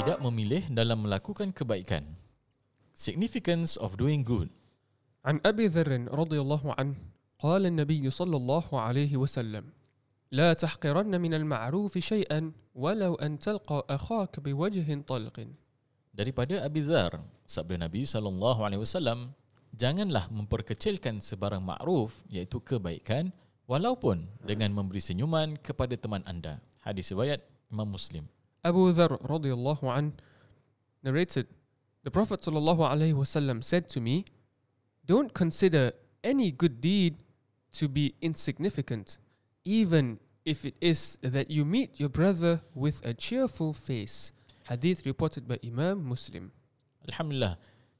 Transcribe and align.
Tidak 0.00 0.18
memilih 0.24 0.68
dalam 0.72 1.04
melakukan 1.04 1.52
kebaikan. 1.52 2.04
Significance 2.96 3.76
of 3.76 4.00
doing 4.00 4.24
good. 4.24 4.48
عن 5.26 5.42
أبي 5.42 5.66
ذر 5.66 6.06
رضي 6.14 6.38
الله 6.38 6.64
عنه 6.78 6.94
قال 7.42 7.66
النبي 7.66 8.04
صلى 8.10 8.36
الله 8.36 8.66
عليه 8.70 9.18
وسلم 9.18 9.64
لا 10.30 10.54
تحقرن 10.54 11.20
من 11.20 11.34
المعروف 11.34 11.98
شيئا 11.98 12.52
ولو 12.74 13.14
أن 13.18 13.38
تلقى 13.38 13.78
أخاك 13.90 14.40
بوجه 14.40 14.88
طلق 15.02 15.38
Daripada 16.16 16.64
Abi 16.64 16.80
Dhar, 16.80 17.20
sabda 17.44 17.76
Nabi 17.76 18.08
sallallahu 18.08 18.64
alaihi 18.64 18.80
wasallam, 18.80 19.36
janganlah 19.76 20.32
memperkecilkan 20.32 21.20
sebarang 21.20 21.60
makruf 21.60 22.24
iaitu 22.32 22.56
kebaikan 22.64 23.28
walaupun 23.68 24.24
dengan 24.40 24.72
memberi 24.72 25.04
senyuman 25.04 25.60
kepada 25.60 25.92
teman 25.92 26.24
anda. 26.24 26.56
Hadis 26.80 27.12
riwayat 27.12 27.44
Imam 27.68 27.92
Muslim. 27.92 28.24
Abu 28.64 28.92
Dhar 28.92 29.18
رضي 29.22 29.52
الله 29.52 29.78
عنه 29.82 30.12
narrated 31.04 31.46
the 32.02 32.10
Prophet 32.10 32.42
صلى 32.42 32.58
الله 32.58 32.78
عليه 32.88 33.14
وسلم 33.14 33.62
said 33.62 33.88
to 33.88 34.00
me 34.00 34.24
don't 35.06 35.34
consider 35.34 35.92
any 36.24 36.50
good 36.50 36.80
deed 36.80 37.22
to 37.72 37.88
be 37.88 38.14
insignificant 38.20 39.18
even 39.64 40.18
if 40.44 40.64
it 40.64 40.74
is 40.80 41.18
that 41.22 41.50
you 41.50 41.64
meet 41.64 41.98
your 41.98 42.08
brother 42.08 42.62
with 42.74 43.04
a 43.06 43.14
cheerful 43.14 43.72
face 43.72 44.32
hadith 44.68 45.06
reported 45.06 45.46
by 45.46 45.58
Imam 45.62 46.02
Muslim 46.02 46.50
Alhamdulillah. 47.06 47.54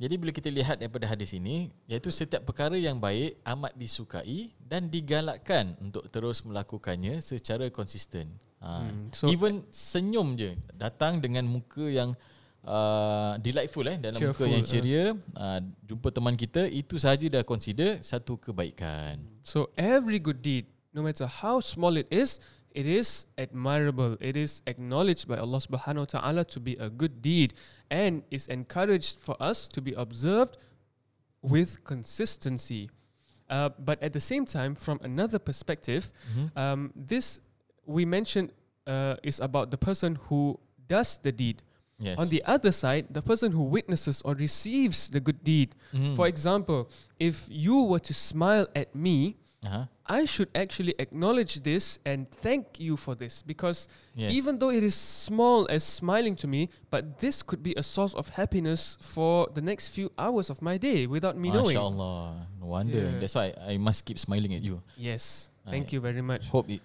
Jadi 0.00 0.14
bila 0.16 0.32
kita 0.32 0.48
lihat 0.48 0.80
daripada 0.80 1.04
hadis 1.04 1.36
ini, 1.36 1.68
iaitu 1.84 2.08
setiap 2.08 2.48
perkara 2.48 2.72
yang 2.72 2.96
baik 2.96 3.36
amat 3.44 3.76
disukai 3.76 4.56
dan 4.56 4.88
digalakkan 4.88 5.76
untuk 5.76 6.08
terus 6.08 6.40
melakukannya 6.40 7.20
secara 7.20 7.68
konsisten. 7.68 8.32
Ha. 8.65 8.81
Hmm, 8.81 9.13
so- 9.13 9.29
Even 9.29 9.61
senyum 9.69 10.33
je 10.33 10.57
datang 10.73 11.21
dengan 11.21 11.45
muka 11.45 11.85
yang 11.85 12.17
uh, 12.65 13.37
delightful 13.37 13.85
eh 13.85 14.01
dalam 14.01 14.17
muka 14.17 14.33
Cheerful, 14.41 14.49
yang 14.49 14.65
uh. 14.65 14.69
ceria, 14.69 15.03
uh, 15.37 15.59
jumpa 15.85 16.09
teman 16.09 16.33
kita 16.33 16.65
itu 16.65 16.97
sahaja 16.97 17.29
dah 17.29 17.45
consider 17.45 18.01
satu 18.01 18.41
kebaikan. 18.41 19.21
So 19.45 19.69
every 19.77 20.17
good 20.17 20.41
deed, 20.41 20.65
no 20.89 21.05
matter 21.05 21.29
how 21.29 21.61
small 21.61 21.93
it 21.93 22.09
is, 22.09 22.41
it 22.73 22.89
is 22.89 23.29
admirable. 23.37 24.17
It 24.17 24.33
is 24.33 24.65
acknowledged 24.65 25.29
by 25.29 25.37
Allah 25.37 25.61
Subhanahu 25.61 26.09
wa 26.09 26.11
Taala 26.17 26.41
to 26.49 26.57
be 26.57 26.73
a 26.81 26.89
good 26.89 27.21
deed 27.21 27.53
and 27.93 28.25
is 28.33 28.49
encouraged 28.49 29.21
for 29.21 29.37
us 29.37 29.69
to 29.69 29.79
be 29.79 29.93
observed 29.93 30.57
with 31.45 31.85
consistency. 31.85 32.89
Uh, 33.45 33.69
but 33.77 34.01
at 34.01 34.09
the 34.17 34.19
same 34.19 34.41
time, 34.41 34.73
from 34.73 34.97
another 35.05 35.37
perspective, 35.37 36.09
Mhm. 36.33 36.49
um, 36.57 36.81
this 36.97 37.44
we 37.85 38.05
mentioned 38.05 38.51
uh, 38.87 39.15
is 39.23 39.39
about 39.39 39.71
the 39.71 39.77
person 39.77 40.15
who 40.29 40.59
does 40.87 41.17
the 41.19 41.31
deed. 41.31 41.61
Yes. 41.97 42.19
On 42.19 42.27
the 42.27 42.43
other 42.45 42.71
side, 42.71 43.07
the 43.09 43.21
person 43.21 43.51
who 43.51 43.63
witnesses 43.63 44.21
or 44.25 44.35
receives 44.35 45.09
the 45.09 45.19
good 45.19 45.43
deed. 45.43 45.75
Mhm. 45.93 46.15
For 46.15 46.27
example, 46.27 46.89
if 47.19 47.47
you 47.49 47.83
were 47.83 47.99
to 48.03 48.13
smile 48.13 48.67
at 48.75 48.93
me, 48.93 49.37
Aha. 49.63 49.87
I 50.05 50.25
should 50.25 50.49
actually 50.53 50.93
acknowledge 50.99 51.63
this 51.63 51.97
and 52.05 52.29
thank 52.29 52.79
you 52.79 52.97
for 52.97 53.15
this 53.15 53.41
because 53.41 53.87
Yes. 54.13 54.33
even 54.33 54.59
though 54.59 54.69
it 54.69 54.83
is 54.83 54.93
small 54.93 55.65
as 55.71 55.83
smiling 55.83 56.35
to 56.35 56.47
me, 56.47 56.69
but 56.91 57.17
this 57.19 57.41
could 57.41 57.63
be 57.63 57.73
a 57.77 57.81
source 57.81 58.13
of 58.13 58.29
happiness 58.35 58.97
for 59.01 59.47
the 59.55 59.61
next 59.61 59.89
few 59.89 60.11
hours 60.19 60.49
of 60.51 60.61
my 60.61 60.77
day 60.77 61.07
without 61.07 61.37
me 61.37 61.49
knowing. 61.49 61.77
Masya 61.77 61.81
Allah. 61.81 62.47
No 62.59 62.65
wonder. 62.67 63.07
Yeah. 63.07 63.19
That's 63.19 63.33
why 63.33 63.55
I 63.57 63.77
must 63.77 64.03
keep 64.05 64.19
smiling 64.19 64.53
at 64.53 64.61
you. 64.61 64.83
Yes, 64.97 65.49
thank 65.65 65.89
yeah. 65.89 65.97
you 65.97 66.01
very 66.01 66.21
much. 66.21 66.49
Hope 66.49 66.69
it 66.69 66.81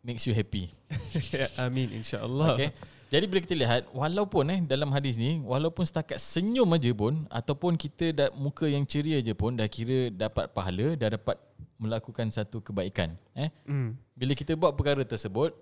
makes 0.00 0.24
you 0.24 0.32
happy. 0.32 0.72
I 1.60 1.68
mean, 1.68 1.92
inshallah. 1.92 2.56
Okay. 2.56 2.72
Jadi 3.06 3.24
bila 3.30 3.38
kita 3.38 3.54
lihat 3.54 3.86
walaupun 3.94 4.50
eh 4.50 4.60
dalam 4.66 4.90
hadis 4.90 5.14
ni 5.14 5.38
walaupun 5.38 5.86
setakat 5.86 6.18
senyum 6.18 6.66
aja 6.74 6.90
pun 6.90 7.22
ataupun 7.30 7.78
kita 7.78 8.10
dah 8.10 8.28
muka 8.34 8.66
yang 8.66 8.82
ceria 8.82 9.22
je 9.22 9.30
pun 9.30 9.54
dah 9.54 9.70
kira 9.70 10.10
dapat 10.10 10.50
pahala 10.50 10.98
dah 10.98 11.14
dapat 11.14 11.38
melakukan 11.78 12.34
satu 12.34 12.58
kebaikan 12.58 13.14
eh 13.38 13.54
Mm. 13.70 13.94
bila 14.10 14.32
kita 14.34 14.58
buat 14.58 14.74
perkara 14.74 15.06
tersebut 15.06 15.54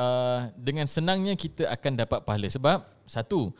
uh, 0.00 0.48
dengan 0.56 0.88
senangnya 0.88 1.36
kita 1.36 1.68
akan 1.68 2.00
dapat 2.00 2.24
pahala 2.24 2.48
sebab 2.48 2.88
satu 3.04 3.52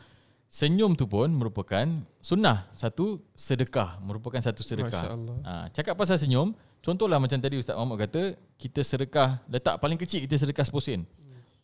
senyum 0.49 0.97
tu 0.97 1.05
pun 1.05 1.29
merupakan 1.29 1.85
sunnah 2.17 2.65
satu 2.73 3.21
sedekah 3.37 4.01
merupakan 4.01 4.39
satu 4.39 4.63
sedekah 4.63 5.13
ha, 5.43 5.67
cakap 5.75 5.93
pasal 5.93 6.15
senyum 6.15 6.55
contohlah 6.87 7.19
macam 7.19 7.35
tadi 7.35 7.59
Ustaz 7.59 7.75
Muhammad 7.75 8.07
kata 8.07 8.39
kita 8.55 8.79
sedekah 8.79 9.43
letak 9.51 9.75
paling 9.83 9.99
kecil 9.99 10.23
kita 10.23 10.39
sedekah 10.39 10.63
10 10.63 10.79
sen. 10.79 11.01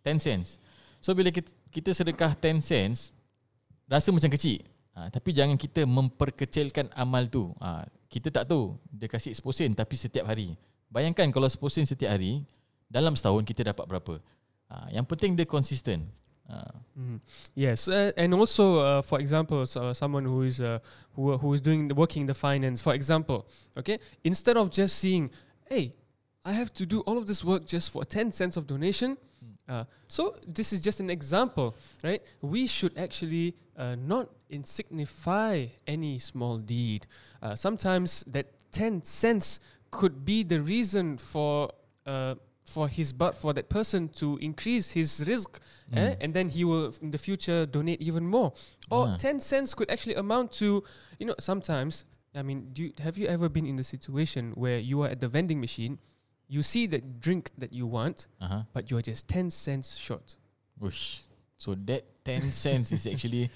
10 0.03 0.19
cents. 0.19 0.59
So 0.99 1.15
bila 1.15 1.31
kita, 1.31 1.47
kita 1.71 1.95
sedekah 1.95 2.35
10 2.35 2.59
cents 2.59 3.15
rasa 3.87 4.11
macam 4.11 4.27
kecil. 4.27 4.59
Ha, 4.93 5.07
tapi 5.07 5.31
jangan 5.31 5.55
kita 5.55 5.87
memperkecilkan 5.87 6.91
amal 6.91 7.31
tu. 7.31 7.55
Ha, 7.63 7.87
kita 8.11 8.29
tak 8.29 8.51
tahu 8.51 8.75
dia 8.91 9.07
kasih 9.07 9.31
10 9.31 9.39
sen 9.55 9.71
tapi 9.71 9.95
setiap 9.95 10.27
hari. 10.27 10.59
Bayangkan 10.91 11.31
kalau 11.31 11.47
10 11.47 11.57
sen 11.71 11.87
setiap 11.87 12.11
hari 12.11 12.43
dalam 12.91 13.15
setahun 13.15 13.47
kita 13.47 13.71
dapat 13.71 13.87
berapa? 13.87 14.19
Ha, 14.67 14.91
yang 14.91 15.07
penting 15.07 15.39
dia 15.39 15.47
konsisten 15.47 16.03
Mm. 16.99 17.19
Yes, 17.55 17.87
uh, 17.87 18.11
and 18.17 18.33
also, 18.33 18.79
uh, 18.79 19.01
for 19.01 19.19
example, 19.19 19.65
so 19.65 19.93
someone 19.93 20.25
who 20.25 20.43
is 20.43 20.61
uh, 20.61 20.79
who 21.15 21.37
who 21.37 21.53
is 21.53 21.61
doing 21.61 21.87
the 21.87 21.95
working 21.95 22.25
the 22.27 22.33
finance, 22.33 22.81
for 22.81 22.93
example, 22.93 23.47
okay, 23.77 23.97
instead 24.23 24.57
of 24.57 24.69
just 24.69 24.99
seeing, 24.99 25.31
hey, 25.69 25.93
I 26.45 26.51
have 26.51 26.71
to 26.73 26.85
do 26.85 26.99
all 27.01 27.17
of 27.17 27.25
this 27.25 27.43
work 27.43 27.65
just 27.65 27.91
for 27.91 28.05
ten 28.05 28.31
cents 28.31 28.57
of 28.57 28.67
donation. 28.67 29.17
Uh, 29.67 29.85
so 30.07 30.35
this 30.45 30.73
is 30.73 30.81
just 30.81 30.99
an 30.99 31.09
example, 31.09 31.75
right? 32.03 32.21
We 32.41 32.67
should 32.67 32.97
actually 32.97 33.55
uh, 33.77 33.95
not 33.95 34.29
insignify 34.49 35.67
any 35.87 36.19
small 36.19 36.57
deed. 36.57 37.07
Uh, 37.41 37.55
sometimes 37.55 38.23
that 38.27 38.47
ten 38.71 39.03
cents 39.03 39.61
could 39.89 40.25
be 40.25 40.43
the 40.43 40.61
reason 40.61 41.17
for 41.17 41.71
uh, 42.05 42.35
for 42.65 42.87
his 42.87 43.11
but 43.13 43.35
for 43.35 43.53
that 43.53 43.67
person 43.69 44.07
to 44.09 44.37
increase 44.41 44.91
his 44.91 45.21
rizq 45.27 45.59
eh? 45.93 46.15
and 46.21 46.33
then 46.33 46.47
he 46.49 46.63
will 46.63 46.93
in 47.01 47.11
the 47.11 47.17
future 47.17 47.65
donate 47.65 48.01
even 48.01 48.25
more 48.25 48.53
or 48.89 49.07
Ah. 49.09 49.17
10 49.17 49.41
cents 49.41 49.73
could 49.75 49.89
actually 49.91 50.15
amount 50.15 50.51
to 50.53 50.83
you 51.19 51.25
know 51.25 51.35
sometimes 51.39 52.05
i 52.35 52.41
mean 52.41 52.69
do 52.73 52.83
you, 52.83 52.93
have 52.99 53.17
you 53.17 53.27
ever 53.27 53.49
been 53.49 53.65
in 53.65 53.75
the 53.75 53.83
situation 53.83 54.51
where 54.55 54.77
you 54.79 55.01
are 55.03 55.09
at 55.09 55.19
the 55.19 55.27
vending 55.27 55.59
machine 55.59 55.97
you 56.47 56.63
see 56.63 56.87
that 56.87 57.19
drink 57.19 57.51
that 57.57 57.73
you 57.73 57.85
want 57.85 58.27
aha. 58.41 58.65
but 58.73 58.89
you 58.89 58.97
are 58.97 59.01
just 59.01 59.27
10 59.27 59.49
cents 59.51 59.97
short 59.97 60.37
Ush. 60.81 61.21
so 61.57 61.75
that 61.85 62.03
10 62.23 62.41
cents 62.63 62.91
is 62.91 63.05
actually 63.05 63.49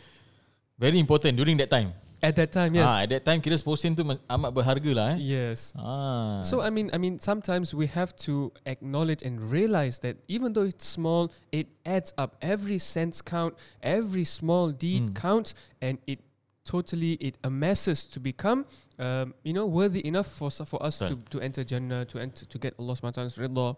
very 0.77 0.99
important 0.99 1.37
during 1.37 1.55
that 1.57 1.69
time 1.69 1.93
at 2.17 2.33
that 2.35 2.49
time 2.49 2.73
yes 2.73 2.89
ah, 2.89 3.05
at 3.05 3.09
that 3.13 3.21
time 3.21 3.37
kira 3.37 3.53
10 3.55 3.77
sen 3.77 3.93
tu 3.93 4.01
ma- 4.01 4.17
amat 4.25 4.49
berharga 4.49 4.91
lah 4.93 5.07
eh 5.13 5.17
yes 5.21 5.73
ah. 5.77 6.41
So 6.41 6.65
I 6.65 6.69
mean, 6.73 6.89
I 6.89 6.97
mean, 6.97 7.19
sometimes 7.21 7.73
we 7.73 7.85
have 7.91 8.15
to 8.25 8.49
acknowledge 8.65 9.21
and 9.21 9.37
realize 9.37 9.99
that 10.01 10.17
even 10.25 10.53
though 10.57 10.65
it's 10.65 10.87
small, 10.87 11.29
it 11.51 11.67
adds 11.85 12.13
up. 12.17 12.33
Every 12.41 12.77
cents 12.81 13.21
count. 13.21 13.53
Every 13.81 14.23
small 14.25 14.71
deed 14.73 15.11
Mm. 15.11 15.17
counts, 15.17 15.53
and 15.81 15.97
it 16.09 16.21
totally 16.65 17.15
it 17.21 17.37
amasses 17.43 18.03
to 18.11 18.19
become, 18.19 18.65
um, 18.99 19.31
you 19.43 19.53
know, 19.53 19.65
worthy 19.69 20.01
enough 20.03 20.27
for 20.27 20.49
for 20.51 20.79
us 20.81 20.99
to, 20.99 21.15
Betul. 21.15 21.29
to 21.31 21.37
enter 21.43 21.63
Jannah, 21.63 22.03
to 22.11 22.17
enter 22.19 22.43
to 22.43 22.57
get 22.59 22.73
Allah 22.79 22.93
Subhanahu 22.95 23.13
wa 23.13 23.19
Taala's 23.23 23.37
ridha. 23.39 23.69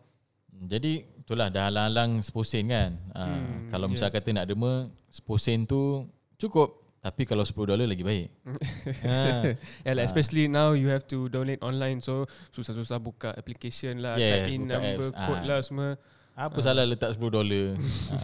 Jadi 0.59 1.05
itulah 1.23 1.47
dah 1.47 1.69
halang-halang 1.71 2.19
10 2.19 2.33
sen 2.43 2.65
kan. 2.67 2.91
Ha, 3.15 3.21
Hmm, 3.23 3.69
kalau 3.71 3.87
misal 3.87 4.09
yeah. 4.09 4.15
kata 4.19 4.29
nak 4.35 4.45
derma 4.49 4.89
10 5.13 5.37
sen 5.39 5.63
tu 5.63 6.03
cukup. 6.35 6.75
Tapi 6.99 7.23
kalau 7.23 7.41
10 7.41 7.55
dolar 7.65 7.87
lagi 7.87 8.03
baik. 8.03 8.27
ha. 9.07 9.55
Yeah, 9.87 9.95
like 9.95 10.03
Ah. 10.03 10.07
especially 10.07 10.45
now 10.45 10.75
you 10.75 10.91
have 10.91 11.07
to 11.07 11.27
donate 11.27 11.63
online, 11.63 11.99
so 11.99 12.27
susah-susah 12.51 12.99
buka 12.99 13.31
application 13.31 14.03
lah, 14.03 14.19
Yes, 14.19 14.45
type 14.45 14.51
in 14.51 14.67
number, 14.67 15.07
apps. 15.07 15.15
code 15.15 15.39
Ah. 15.39 15.47
lah 15.47 15.59
semua. 15.63 15.89
Apa 16.35 16.59
salah 16.59 16.83
letak 16.83 17.15
10 17.15 17.31
dolar? 17.31 17.75
ha. 17.75 18.15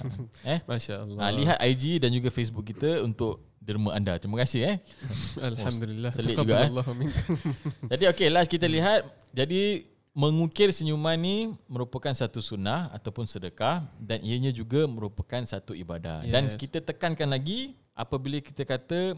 Eh? 0.48 0.60
Masya 0.64 1.04
Allah. 1.04 1.20
Ha, 1.20 1.32
lihat 1.32 1.58
IG 1.62 2.00
dan 2.00 2.12
juga 2.12 2.28
Facebook 2.30 2.64
kita 2.66 3.00
untuk 3.00 3.44
derma 3.60 3.92
anda. 3.92 4.16
Terima 4.16 4.40
kasih 4.40 4.62
eh. 4.64 4.78
Alhamdulillah. 5.52 6.12
selit 6.12 6.36
juga, 6.36 6.64
eh. 6.64 6.72
Jadi 7.92 8.04
okey 8.12 8.28
last 8.28 8.48
kita 8.48 8.68
lihat. 8.68 9.04
Jadi 9.32 9.84
mengukir 10.16 10.72
senyuman 10.72 11.16
ni 11.16 11.36
merupakan 11.68 12.12
satu 12.12 12.40
sunnah 12.40 12.88
ataupun 12.92 13.28
sedekah 13.28 13.84
dan 14.00 14.24
ianya 14.24 14.48
juga 14.50 14.88
merupakan 14.88 15.44
satu 15.44 15.76
ibadah. 15.76 16.24
Dan 16.24 16.48
Yes. 16.48 16.56
kita 16.56 16.80
tekankan 16.80 17.28
lagi 17.28 17.76
apabila 17.96 18.44
kita 18.44 18.68
kata 18.68 19.16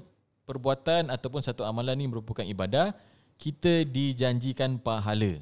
perbuatan 0.47 1.09
ataupun 1.11 1.41
satu 1.43 1.65
amalan 1.65 1.97
ni 1.99 2.05
merupakan 2.07 2.45
ibadah, 2.45 2.95
kita 3.35 3.83
dijanjikan 3.83 4.79
pahala. 4.79 5.41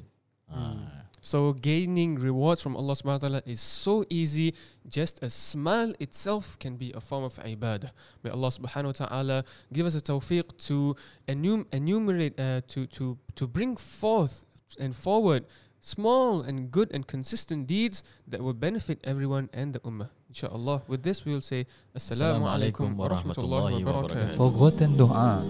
Ha. 0.50 0.96
So 1.26 1.58
gaining 1.58 2.22
rewards 2.22 2.62
from 2.62 2.78
Allah 2.78 2.94
Subhanahu 2.94 3.18
wa 3.18 3.26
taala 3.26 3.42
is 3.46 3.58
so 3.58 4.06
easy. 4.06 4.54
Just 4.86 5.18
a 5.22 5.30
smile 5.30 5.90
itself 5.98 6.54
can 6.62 6.78
be 6.78 6.94
a 6.94 7.02
form 7.02 7.26
of 7.26 7.34
ibadah. 7.42 7.90
May 8.22 8.30
Allah 8.30 8.52
Subhanahu 8.54 8.94
wa 8.94 8.98
taala 9.06 9.38
give 9.74 9.90
us 9.90 9.98
a 9.98 10.02
tawfiq 10.02 10.54
to 10.70 10.94
enum- 11.26 11.66
enumerate 11.74 12.38
uh, 12.38 12.62
to 12.70 12.86
to 12.94 13.18
to 13.34 13.50
bring 13.50 13.74
forth 13.74 14.46
and 14.78 14.94
forward 14.94 15.50
small 15.82 16.42
and 16.42 16.70
good 16.70 16.94
and 16.94 17.10
consistent 17.10 17.66
deeds 17.66 18.06
that 18.26 18.38
will 18.38 18.54
benefit 18.54 19.02
everyone 19.02 19.50
and 19.50 19.74
the 19.74 19.82
ummah. 19.82 20.10
Inshallah. 20.36 20.82
With 20.86 21.02
this, 21.02 21.24
we 21.24 21.32
will 21.32 21.40
say 21.40 21.64
Assalamu 21.96 22.44
alaikum 22.44 22.92
wa 22.92 23.08
rahmatullahi 23.08 23.80
wa 23.80 24.04
barakatuh. 24.04 24.36
Forgotten 24.36 24.92
doa. 24.92 25.40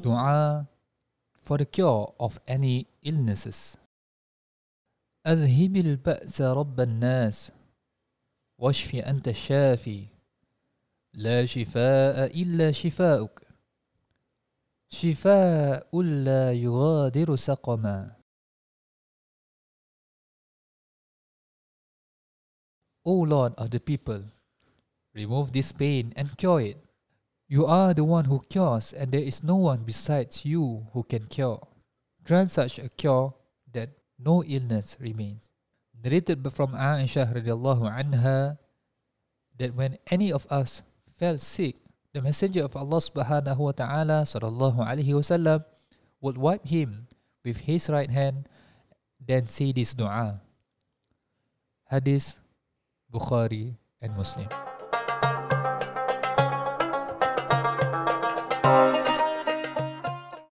Doa 0.00 0.64
for 1.36 1.58
the 1.60 1.66
cure 1.68 2.08
of 2.18 2.40
any 2.48 2.88
illnesses. 3.04 3.76
أذهب 5.26 5.76
البأس 5.76 6.40
رب 6.40 6.80
الناس 6.80 7.52
واشف 8.58 8.94
أنت 8.94 9.28
الشافي 9.28 10.04
لا 11.14 11.44
شفاء 11.44 12.40
إلا 12.42 12.72
شفاؤك 12.72 13.42
شفاء 14.88 16.02
لا 16.02 16.52
يغادر 16.52 17.36
سقما 17.36 18.19
O 23.04 23.12
Lord 23.24 23.54
of 23.56 23.70
the 23.70 23.80
people, 23.80 24.24
remove 25.14 25.52
this 25.52 25.72
pain 25.72 26.12
and 26.16 26.36
cure 26.36 26.60
it. 26.60 26.78
You 27.48 27.66
are 27.66 27.94
the 27.94 28.04
one 28.04 28.26
who 28.26 28.40
cures, 28.48 28.92
and 28.92 29.10
there 29.10 29.22
is 29.22 29.42
no 29.42 29.56
one 29.56 29.82
besides 29.82 30.44
you 30.44 30.86
who 30.92 31.02
can 31.02 31.26
cure. 31.26 31.60
Grant 32.24 32.50
such 32.50 32.78
a 32.78 32.88
cure 32.88 33.34
that 33.72 33.90
no 34.18 34.44
illness 34.44 34.96
remains. 35.00 35.48
Narrated 36.02 36.46
from 36.52 36.72
Aisha 36.72 37.28
radiallahu 37.28 37.90
anha 37.90 38.58
that 39.58 39.74
when 39.74 39.98
any 40.08 40.32
of 40.32 40.46
us 40.48 40.82
fell 41.18 41.36
sick, 41.38 41.76
the 42.12 42.22
messenger 42.22 42.64
of 42.64 42.76
Allah 42.76 42.98
subhanahu 42.98 43.58
wa 43.58 43.72
ta'ala 43.72 44.24
sallallahu 44.24 44.80
alaihi 44.80 45.12
wasallam 45.14 45.64
would 46.20 46.38
wipe 46.38 46.66
him 46.66 47.06
with 47.44 47.68
his 47.68 47.88
right 47.88 48.10
hand 48.10 48.48
then 49.20 49.46
say 49.46 49.72
this 49.72 49.92
dua. 49.92 50.40
Hadith 51.92 52.39
Bukhari 53.12 53.76
and 54.00 54.16
Muslim. 54.16 54.69